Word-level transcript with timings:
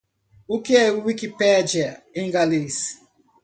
O 0.47 0.59
que 0.63 0.75
é 0.77 0.89
Wikipedia 0.89 2.03
em 2.15 2.31
galês? 2.31 2.99